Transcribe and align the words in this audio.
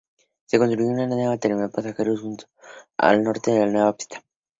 Se 0.47 0.57
construyó 0.57 0.89
una 0.89 1.05
nueva 1.05 1.37
terminal 1.37 1.67
de 1.67 1.73
pasajeros 1.73 2.21
justo 2.21 2.47
al 2.97 3.21
norte 3.21 3.51
de 3.51 3.59
la 3.67 3.71
nueva 3.71 3.95
pista. 3.95 4.23